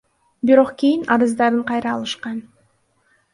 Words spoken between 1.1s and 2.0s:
арыздарын кайра